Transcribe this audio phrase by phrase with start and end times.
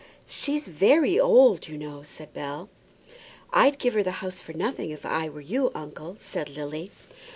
[0.27, 2.69] "She's very old, you know," said Bell.
[3.53, 6.89] "I'd give her the house for nothing, if I were you, uncle," said Lily.